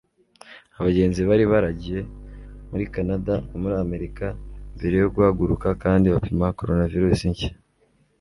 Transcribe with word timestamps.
Abagenzi 0.79 1.19
bari 1.29 1.43
baragiye 1.51 1.99
muri 2.69 2.83
Kanada 2.93 3.35
no 3.49 3.57
muri 3.61 3.75
Amerika 3.85 4.25
mbere 4.77 4.95
yo 5.01 5.07
guhaguruka 5.15 5.67
kandi 5.83 6.05
bapima 6.13 6.55
coronavirus 6.59 7.21
nshya 7.33 7.51